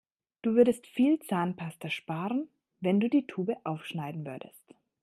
Du 0.41 0.55
würdest 0.55 0.87
viel 0.87 1.19
Zahnpasta 1.19 1.91
sparen, 1.91 2.47
wenn 2.79 2.99
du 2.99 3.07
die 3.07 3.27
Tube 3.27 3.55
aufschneiden 3.65 4.25
würdest. 4.25 4.73